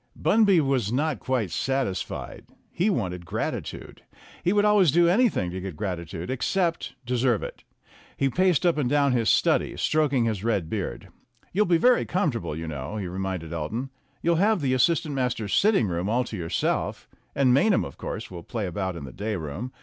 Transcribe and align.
Bunby 0.19 0.59
was 0.61 0.91
not 0.91 1.19
quite 1.19 1.51
satisfied. 1.51 2.45
He 2.71 2.89
wanted 2.89 3.23
grati 3.23 3.63
tude. 3.63 4.01
He 4.43 4.51
would 4.51 4.65
always 4.65 4.91
do 4.91 5.07
anything 5.07 5.51
to 5.51 5.61
get 5.61 5.75
gratitude, 5.75 6.31
except 6.31 6.95
deserve 7.05 7.43
it. 7.43 7.63
He 8.17 8.27
paced 8.27 8.65
up 8.65 8.79
and 8.79 8.89
down 8.89 9.11
his 9.11 9.29
study, 9.29 9.77
stroking 9.77 10.25
his 10.25 10.43
red 10.43 10.71
beard. 10.71 11.09
"You'll 11.53 11.67
be 11.67 11.77
very 11.77 12.05
comfortable, 12.05 12.55
you 12.55 12.67
know," 12.67 12.97
he 12.97 13.05
reminded 13.05 13.53
Elton. 13.53 13.91
"You'll 14.23 14.37
have 14.37 14.61
the 14.61 14.73
as 14.73 14.81
sistant 14.81 15.13
masters' 15.13 15.53
sitting 15.53 15.87
room 15.87 16.09
all 16.09 16.23
to 16.23 16.35
yourself, 16.35 17.07
and 17.35 17.53
Maynham, 17.53 17.85
of 17.85 17.99
course, 17.99 18.31
will 18.31 18.41
play 18.41 18.65
about 18.65 18.95
in 18.95 19.03
the 19.05 19.13
day 19.13 19.35
room. 19.35 19.71